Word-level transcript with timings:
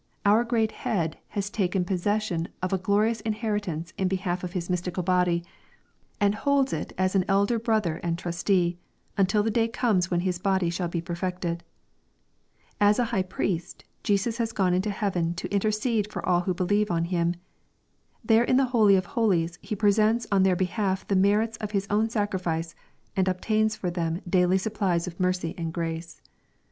Our 0.25 0.43
great 0.43 0.71
Head 0.71 1.19
has 1.27 1.51
taken 1.51 1.85
possession 1.85 2.47
of 2.63 2.73
a 2.73 2.79
glorious 2.79 3.21
inheritance 3.21 3.93
in 3.99 4.07
behalf 4.07 4.43
of 4.43 4.53
Hia 4.53 4.63
mystical 4.67 5.03
body, 5.03 5.43
and 6.19 6.33
holds 6.33 6.73
it 6.73 6.91
as 6.97 7.13
an 7.13 7.23
elder 7.27 7.59
brother 7.59 7.97
and 7.97 8.17
trustee, 8.17 8.79
until 9.15 9.43
the 9.43 9.51
day 9.51 9.67
comes 9.67 10.09
when 10.09 10.21
His 10.21 10.39
body 10.39 10.71
shall 10.71 10.87
be 10.87 11.01
perfected.— 11.01 11.63
^As 12.81 12.97
a 12.97 13.03
High 13.13 13.21
Priest, 13.21 13.85
Jesus 14.01 14.39
has 14.39 14.51
gone 14.53 14.73
into 14.73 14.89
heaven 14.89 15.35
to 15.35 15.47
in 15.53 15.59
tercede 15.59 16.11
for 16.11 16.27
aU 16.27 16.39
who 16.39 16.55
believe 16.55 16.89
on 16.89 17.05
Him. 17.05 17.35
There 18.25 18.43
in 18.43 18.57
the 18.57 18.65
holy 18.73 18.95
of 18.95 19.05
holies 19.05 19.59
He 19.61 19.75
presents 19.75 20.25
on 20.31 20.41
their 20.41 20.55
behalf 20.55 21.07
the 21.07 21.15
merit 21.15 21.57
of 21.61 21.69
His 21.73 21.85
own 21.91 22.09
sacrifice, 22.09 22.73
and 23.15 23.27
obtains 23.27 23.75
for 23.75 23.91
them 23.91 24.21
daily 24.27 24.57
supplies 24.57 25.05
of 25.05 25.19
niercy 25.19 25.53
and 25.59 25.71
grace. 25.71 26.23